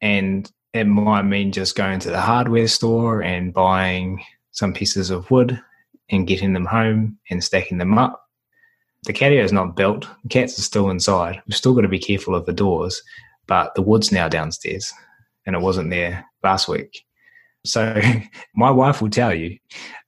[0.02, 5.30] and it might mean just going to the hardware store and buying some pieces of
[5.30, 5.58] wood
[6.10, 8.28] and getting them home and stacking them up.
[9.04, 10.06] the catio is not built.
[10.24, 11.40] The cats are still inside.
[11.46, 13.02] We've still got to be careful of the doors,
[13.46, 14.92] but the wood's now downstairs,
[15.46, 17.04] and it wasn't there last week.
[17.64, 18.00] So
[18.54, 19.58] my wife will tell you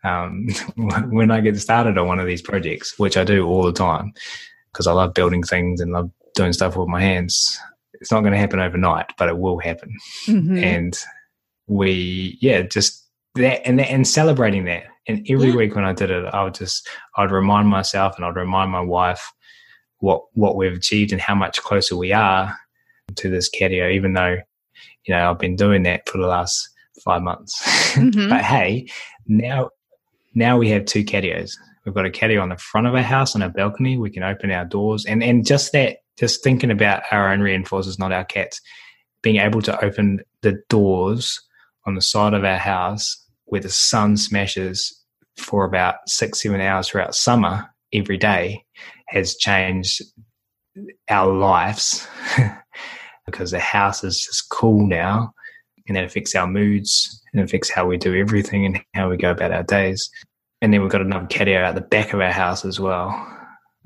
[0.05, 0.49] um,
[1.11, 4.13] when I get started on one of these projects, which I do all the time
[4.73, 7.59] because I love building things and love doing stuff with my hands.
[7.95, 9.97] It's not going to happen overnight, but it will happen.
[10.27, 10.59] Mm-hmm.
[10.59, 10.99] And
[11.69, 14.85] we, yeah, just that and that, and celebrating that.
[15.09, 15.57] And every yeah.
[15.57, 18.81] week when I did it, I would just I'd remind myself and I'd remind my
[18.81, 19.33] wife
[19.99, 22.57] what what we've achieved and how much closer we are
[23.17, 24.37] to this catio, even though
[25.05, 26.69] you know I've been doing that for the last
[27.05, 27.61] five months.
[27.95, 28.29] Mm-hmm.
[28.31, 28.89] but hey,
[29.27, 29.71] now
[30.35, 31.53] now we have two catios.
[31.85, 33.99] We've got a catio on the front of our house on our balcony.
[33.99, 37.99] We can open our doors and and just that, just thinking about our own reinforcers,
[37.99, 38.61] not our cats,
[39.23, 41.41] being able to open the doors
[41.87, 45.03] on the side of our house where the sun smashes
[45.37, 48.65] for about six, seven hours throughout summer every day
[49.09, 50.03] has changed
[51.09, 52.07] our lives
[53.27, 55.33] because the house is just cool now
[55.87, 59.31] and that affects our moods and affects how we do everything and how we go
[59.31, 60.11] about our days.
[60.61, 63.11] And then we've got another catio at the back of our house as well.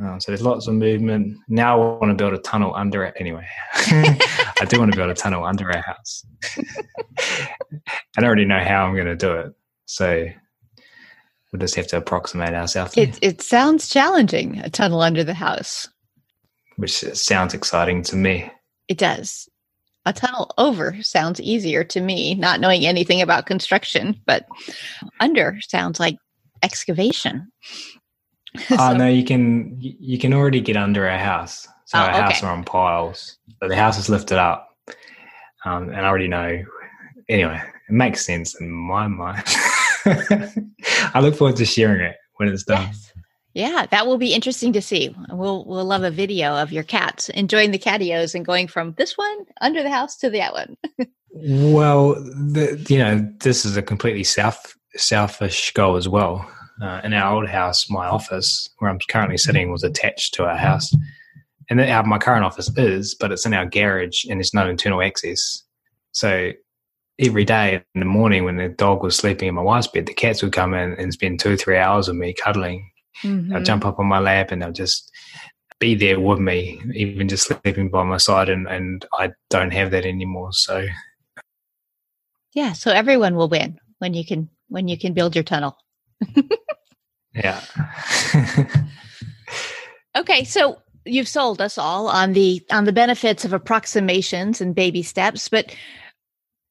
[0.03, 1.39] Uh, so there's lots of movement.
[1.49, 3.15] Now I want to build a tunnel under it.
[3.19, 6.27] Anyway, I do want to build a tunnel under our house.
[7.19, 7.49] I
[8.17, 9.53] don't already know how I'm going to do it.
[9.87, 10.27] So
[11.53, 12.97] we'll just have to approximate ourselves.
[12.97, 15.89] It, it sounds challenging, a tunnel under the house.
[16.77, 18.51] Which sounds exciting to me.
[18.89, 19.49] It does
[20.07, 24.47] a tunnel over sounds easier to me, not knowing anything about construction, but
[25.21, 26.17] under sounds like
[26.63, 27.51] excavation.
[28.69, 31.67] so, oh no, you can you can already get under a house.
[31.87, 32.21] So oh, our okay.
[32.21, 33.39] house are on piles.
[33.61, 34.69] but the house is lifted up.
[35.65, 36.65] Um, and I already know
[37.29, 39.43] anyway, it makes sense in my mind.
[40.07, 42.87] I look forward to sharing it when it's done.
[42.87, 43.13] Yes.
[43.55, 45.17] Yeah, that will be interesting to see.
[45.31, 49.17] We'll we'll love a video of your cats enjoying the catios and going from this
[49.17, 50.77] one under the house to that one.
[51.33, 56.47] well, the, you know, this is a completely self selfish goal as well.
[56.81, 60.57] Uh, in our old house, my office where I'm currently sitting was attached to our
[60.57, 60.95] house,
[61.71, 65.03] and our, my current office is, but it's in our garage and there's no internal
[65.03, 65.63] access.
[66.13, 66.53] So
[67.19, 70.15] every day in the morning when the dog was sleeping in my wife's bed, the
[70.15, 72.91] cats would come in and spend two or three hours with me cuddling
[73.23, 73.53] Mm-hmm.
[73.53, 75.11] They'll jump up on my lap and they'll just
[75.79, 78.49] be there with me, even just sleeping by my side.
[78.49, 80.53] And, and I don't have that anymore.
[80.53, 80.87] So,
[82.53, 82.73] yeah.
[82.73, 85.77] So everyone will win when you can when you can build your tunnel.
[87.35, 87.61] Yeah.
[90.17, 95.03] okay, so you've sold us all on the on the benefits of approximations and baby
[95.03, 95.75] steps, but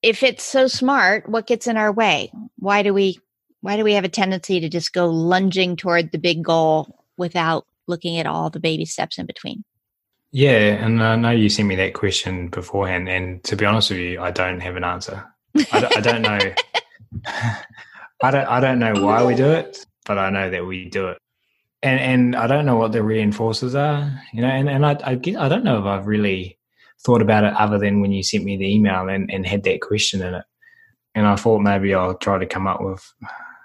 [0.02, 2.32] if it's so smart, what gets in our way?
[2.58, 3.20] Why do we
[3.62, 7.66] why do we have a tendency to just go lunging toward the big goal without
[7.88, 9.64] looking at all the baby steps in between?
[10.32, 14.00] Yeah, and I know you sent me that question beforehand, and to be honest with
[14.00, 15.26] you, I don't have an answer.
[15.72, 16.40] I don't, I don't know.
[18.22, 18.48] I don't.
[18.48, 21.18] I don't know why we do it, but I know that we do it,
[21.84, 24.22] and and I don't know what the reinforcers are.
[24.34, 26.58] You know, and and I I, get, I don't know if I've really
[27.06, 29.82] thought about it other than when you sent me the email and and had that
[29.82, 30.46] question in it,
[31.14, 33.04] and I thought maybe I'll try to come up with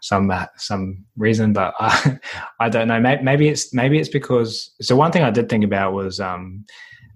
[0.02, 2.18] some some reason, but I,
[2.60, 3.00] I don't know.
[3.00, 4.70] Maybe, it's maybe it's because.
[4.80, 6.64] So one thing I did think about was um,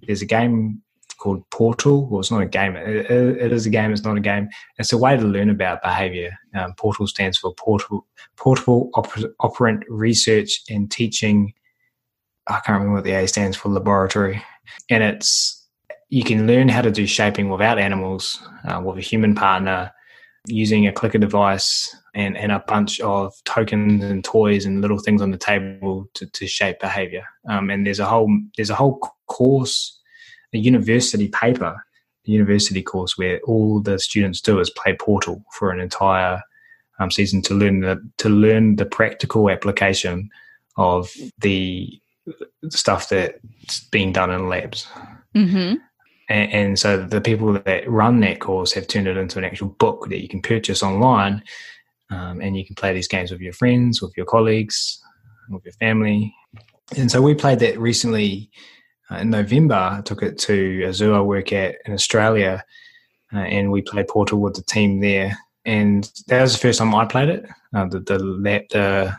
[0.07, 0.83] there's a game
[1.25, 2.11] called PORTL.
[2.11, 2.77] Well, it's not a game.
[2.77, 3.93] It, it is a game.
[3.93, 4.51] It's not a game.
[4.79, 6.39] It's a way to learn about behavior.
[6.55, 8.03] Um, PORTL stands for PORTL
[8.37, 11.55] Portable Oper- Operant Research and Teaching.
[12.47, 13.71] I can't remember what the A stands for.
[13.71, 14.43] Laboratory,
[14.91, 15.67] and it's
[16.11, 19.91] you can learn how to do shaping without animals, uh, with a human partner,
[20.47, 25.23] using a clicker device and, and a bunch of tokens and toys and little things
[25.23, 27.25] on the table to, to shape behavior.
[27.49, 29.99] Um, and there's a whole there's a whole course,
[30.55, 31.85] a university paper,
[32.27, 36.41] a university course where all the students do is play PORTL for an entire
[36.99, 40.31] um, season to learn the to learn the practical application
[40.77, 42.01] of the
[42.71, 44.87] stuff that's being done in labs.
[45.35, 45.75] Mm-hmm.
[46.29, 49.69] And, and, so the people that run that course have turned it into an actual
[49.69, 51.43] book that you can purchase online
[52.11, 55.03] um, and you can play these games with your friends, with your colleagues,
[55.51, 56.35] with your family.
[56.97, 58.51] And so we played that recently
[59.11, 59.75] in November.
[59.75, 62.65] I took it to a zoo I work at in Australia,
[63.33, 65.37] uh, and we played PORTL with the team there.
[65.65, 67.47] And that was the first time I played it.
[67.75, 68.19] Uh, the, the,
[68.71, 69.17] the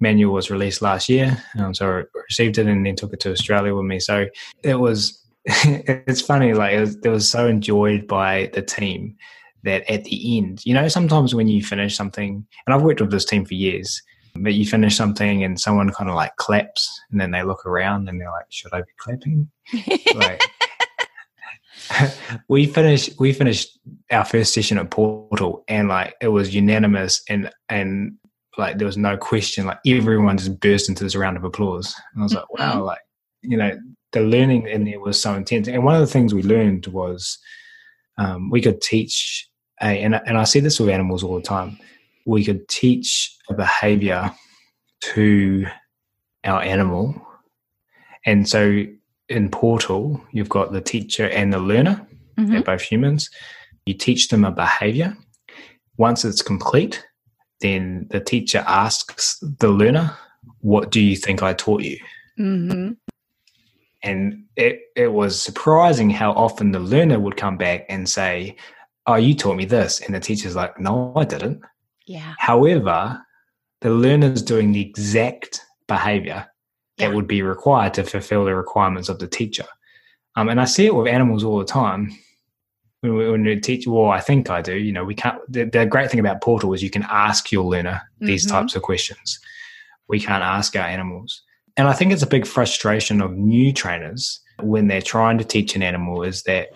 [0.00, 3.32] manual was released last year, um, so I received it and then took it to
[3.32, 4.00] Australia with me.
[4.00, 4.26] So
[4.62, 5.20] it was.
[5.46, 9.14] it's funny, like it was, it was so enjoyed by the team
[9.62, 13.10] that at the end, you know, sometimes when you finish something, and I've worked with
[13.10, 14.00] this team for years,
[14.36, 18.08] but you finish something and someone kind of like claps and then they look around
[18.08, 19.48] and they're like, should I be clapping?
[20.16, 20.42] like,
[22.48, 23.78] we finished we finished
[24.10, 28.14] our first session at PORTL and like it was unanimous and and
[28.56, 32.22] like there was no question like everyone just burst into this round of applause and
[32.22, 32.82] I was like wow mm-hmm.
[32.82, 33.00] like
[33.42, 33.78] you know
[34.12, 37.38] the learning in there was so intense and one of the things we learned was
[38.16, 39.48] um, we could teach
[39.82, 41.78] a and, and I see this with animals all the time
[42.24, 44.30] we could teach a behavior
[45.00, 45.66] to
[46.44, 47.20] our animal
[48.26, 48.86] and so
[49.28, 52.06] in PORTL, you've got the teacher and the learner.
[52.38, 52.52] Mm-hmm.
[52.52, 53.30] They're both humans.
[53.86, 55.16] You teach them a behavior.
[55.96, 57.04] Once it's complete,
[57.60, 60.16] then the teacher asks the learner,
[60.60, 61.98] What do you think I taught you?
[62.38, 62.92] Mm-hmm.
[64.02, 68.56] And it, it was surprising how often the learner would come back and say,
[69.06, 70.00] Oh, you taught me this.
[70.00, 71.62] And the teacher's like, No, I didn't.
[72.06, 72.34] Yeah.
[72.38, 73.20] However,
[73.80, 76.46] the learner's doing the exact behavior
[76.98, 77.14] that yeah.
[77.14, 79.66] would be required to fulfill the requirements of the teacher.
[80.36, 82.10] Um, and I see it with animals all the time.
[83.00, 84.76] When we, when we teach, well, I think I do.
[84.76, 85.38] You know, we can't.
[85.48, 88.56] The, the great thing about PORTL is you can ask your learner these mm-hmm.
[88.56, 89.38] types of questions.
[90.08, 91.42] We can't ask our animals,
[91.76, 95.76] and I think it's a big frustration of new trainers when they're trying to teach
[95.76, 96.68] an animal is that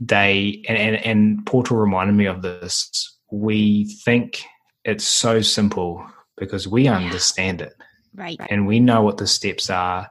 [0.00, 3.16] they and, and, and PORTL reminded me of this.
[3.30, 4.42] We think
[4.84, 6.04] it's so simple
[6.36, 7.74] because we understand it
[8.18, 8.40] Right.
[8.50, 10.08] And we know what the steps are.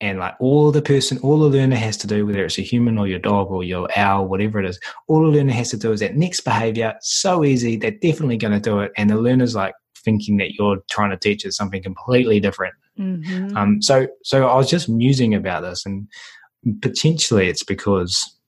[0.00, 2.98] And like all the person, all the learner has to do, whether it's a human
[2.98, 4.78] or your dog or your owl, whatever it is,
[5.08, 6.94] all the learner has to do is that next behavior.
[7.00, 7.76] So easy.
[7.76, 8.92] They're definitely going to do it.
[8.96, 12.74] And the learner's like thinking that you're trying to teach it something completely different.
[12.98, 13.56] Mm-hmm.
[13.56, 16.08] Um, so, so I was just musing about this, and
[16.82, 18.38] potentially it's because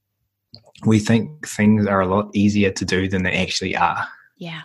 [0.85, 4.07] we think things are a lot easier to do than they actually are.
[4.37, 4.63] Yeah.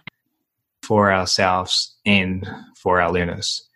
[0.83, 3.67] For ourselves and for our learners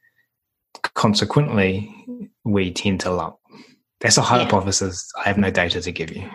[0.93, 1.93] consequently,
[2.43, 3.37] we tend to lump.
[4.01, 5.09] That's a hypothesis.
[5.15, 5.23] Yeah.
[5.23, 6.29] I have no data to give you.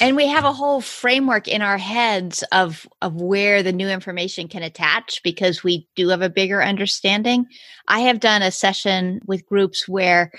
[0.00, 4.48] And we have a whole framework in our heads of of where the new information
[4.48, 7.46] can attach because we do have a bigger understanding.
[7.88, 10.32] I have done a session with groups where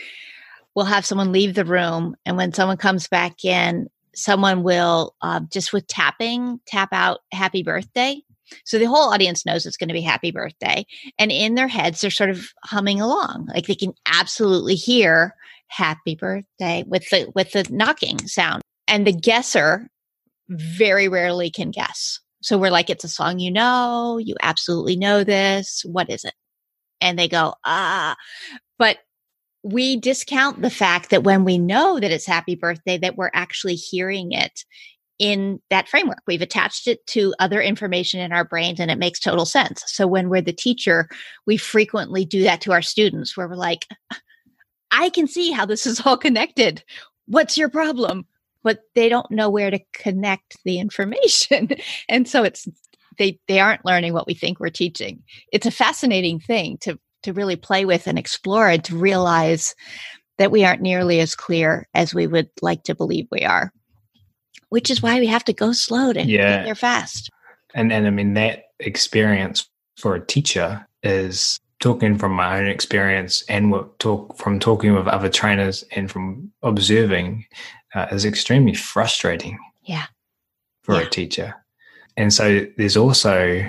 [0.76, 5.42] we'll have someone leave the room, and when someone comes back in, someone will uh,
[5.52, 8.22] just with tapping tap out "Happy Birthday,"
[8.64, 10.86] So the whole audience knows it's going to be happy birthday.
[11.18, 13.48] And in their heads, they're sort of humming along.
[13.54, 15.36] Like they can absolutely hear
[15.68, 18.62] happy birthday with the with the knocking sound.
[18.88, 19.90] And the guesser
[20.50, 22.20] very rarely can guess.
[22.42, 25.82] So we're like, it's a song you know, you absolutely know this.
[25.84, 26.36] What is it?
[27.02, 28.16] And they go, ah.
[28.78, 28.98] But
[29.66, 33.74] we discount the fact that when we know that it's happy birthday, that we're actually
[33.74, 34.64] hearing it
[35.18, 36.22] in that framework.
[36.28, 39.84] We've attached it to other information in our brains and it makes total sense.
[39.88, 41.10] So when we're the teacher,
[41.48, 43.88] we frequently do that to our students where we're like,
[44.92, 46.84] I can see how this is all connected.
[47.26, 48.28] What's your problem?
[48.62, 51.70] But they don't know where to connect the information.
[52.10, 52.68] and so it's
[53.18, 55.24] they they aren't learning what we think we're teaching.
[55.52, 59.76] It's a fascinating thing to to really play with and explore and to realize
[60.38, 63.72] that we aren't nearly as clear as we would like to believe we are
[64.76, 66.58] which is why we have to go slow to yeah.
[66.58, 67.30] get there fast.
[67.74, 73.44] And and I mean that experience for a teacher is talking from my own experience
[73.48, 77.46] and what talk from talking with other trainers and from observing
[77.94, 79.58] uh, is extremely frustrating.
[79.84, 80.08] Yeah.
[80.84, 81.02] For yeah.
[81.02, 81.56] a teacher.
[82.18, 83.66] And so there's also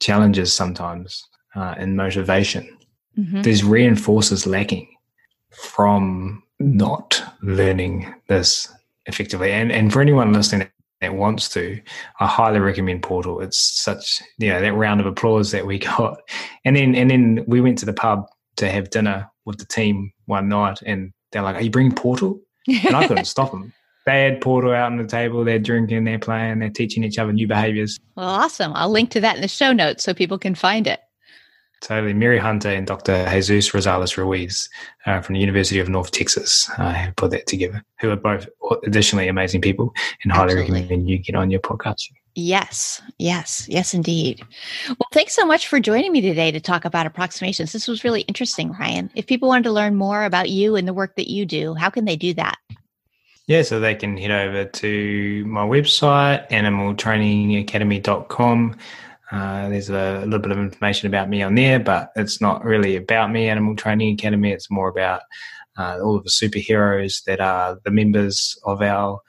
[0.00, 2.77] challenges sometimes uh, in motivation.
[3.18, 3.42] Mm-hmm.
[3.42, 4.88] There's reinforcers lacking
[5.50, 8.72] from not learning this
[9.06, 9.50] effectively.
[9.50, 10.68] And and for anyone listening
[11.00, 11.80] that wants to,
[12.20, 13.42] I highly recommend PORTL.
[13.42, 16.20] It's such you know that round of applause that we got,
[16.64, 20.12] and then and then we went to the pub to have dinner with the team
[20.26, 22.38] one night, and they're like, "Are you bringing PORTL?"
[22.68, 23.72] And I couldn't stop them.
[24.06, 25.44] They had PORTL out on the table.
[25.44, 28.00] They're drinking, they're playing, they're teaching each other new behaviors.
[28.16, 28.72] Well, awesome.
[28.74, 30.98] I'll link to that in the show notes so people can find it.
[31.80, 32.12] Totally.
[32.12, 33.28] Mary Hunter and Dr.
[33.30, 34.68] Jesus Rosales Ruiz
[35.06, 38.48] uh, from the University of North Texas uh, have put that together, who are both
[38.84, 40.80] additionally amazing people and highly Absolutely.
[40.80, 42.10] recommend you get on your podcast.
[42.34, 44.44] Yes, yes, yes, indeed.
[44.88, 47.72] Well, thanks so much for joining me today to talk about approximations.
[47.72, 49.10] This was really interesting, Ryan.
[49.14, 51.90] If people wanted to learn more about you and the work that you do, how
[51.90, 52.58] can they do that?
[53.48, 58.76] Yeah, so they can head over to my website, animaltrainingacademy.com.
[59.30, 62.64] Uh, there's a, a, little bit of information about me on there, but it's not
[62.64, 64.52] really about me, Animal Training Academy.
[64.52, 65.20] It's more about
[65.76, 69.20] uh, all of the superheroes that are the members of our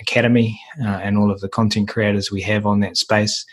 [0.00, 3.44] academy uh, and all of the content creators we have on that space.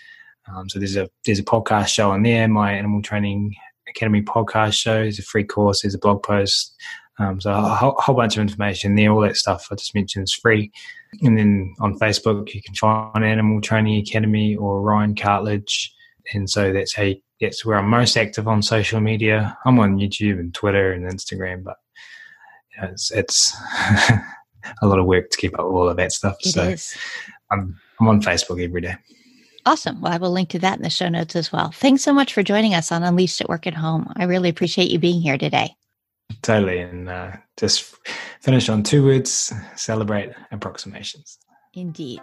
[0.48, 3.54] Um, so there's a there's a podcast show on there, my Animal Training
[3.88, 5.04] Academy podcast show.
[5.04, 5.82] There's a free course.
[5.82, 6.76] There's a blog post.
[7.22, 9.12] Um, so a whole, whole, bunch of information there.
[9.12, 10.72] All that stuff I just mentioned is free.
[11.22, 15.90] And then on Facebook, you can find Animal Training Academy or Ryan Cartlidge.
[16.34, 19.56] And so that's how you, that's where I'm most active on social media.
[19.66, 21.78] I'm on YouTube and Twitter and Instagram, but
[22.74, 23.56] you know, it's, it's
[24.82, 26.38] a lot of work to keep up with all of that stuff.
[26.42, 26.98] It so is.
[27.52, 28.96] I'm, I'm on Facebook every day.
[29.66, 30.02] Awesome.
[30.02, 31.70] Well, I will link to that in the show notes as well.
[31.72, 34.12] Thanks so much for joining us on Unleashed at Work at Home.
[34.16, 35.76] I really appreciate you being here today.
[36.42, 36.80] Totally.
[36.80, 37.96] And uh, just
[38.42, 41.40] finish on two words celebrate approximations.
[41.74, 42.22] Indeed.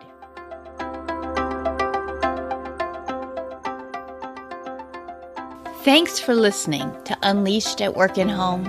[5.84, 8.68] Thanks for listening to Unleashed at Work and Home.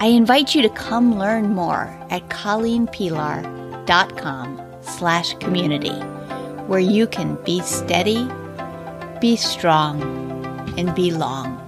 [0.00, 5.92] I invite you to come learn more at colleenpelar.com slash community,
[6.66, 8.26] where you can be steady,
[9.20, 10.02] be strong,
[10.78, 11.60] and be long.